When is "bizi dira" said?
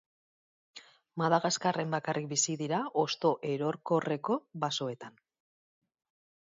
2.31-2.81